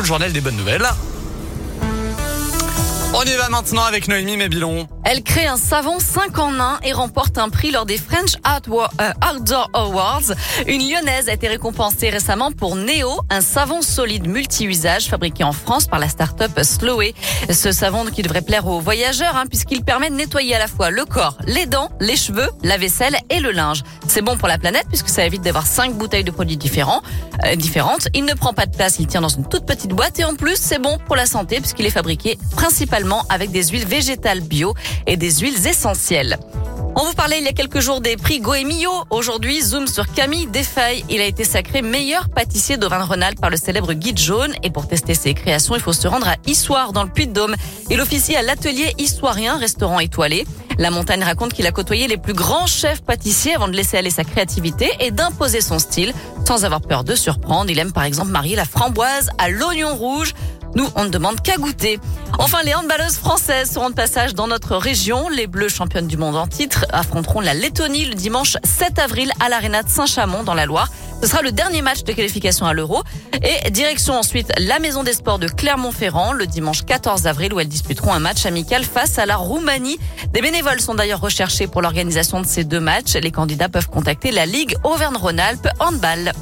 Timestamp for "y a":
37.44-37.52